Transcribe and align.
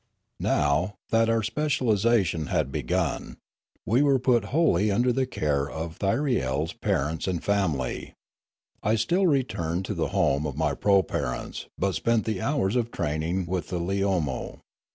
Now, 0.39 0.95
that 1.11 1.29
our 1.29 1.43
specialisation 1.43 2.47
had 2.47 2.71
begun, 2.71 3.37
we 3.85 4.01
were 4.01 4.17
put 4.17 4.45
wholly 4.45 4.89
under 4.89 5.13
the 5.13 5.27
care 5.27 5.69
of 5.69 5.99
ThyriePs 5.99 6.81
parents 6.81 7.27
and 7.27 7.43
family. 7.43 8.15
I 8.81 8.95
still 8.95 9.27
returned 9.27 9.85
to 9.85 9.93
the 9.93 10.07
home 10.09 10.47
of 10.47 10.55
ray 10.59 10.73
proparents, 10.73 11.67
but 11.77 11.93
spent 11.93 12.25
the 12.25 12.41
hours 12.41 12.75
of 12.75 12.89
training 12.89 13.45
with 13.45 13.67
the 13.67 13.79
Leomo. 13.79 14.61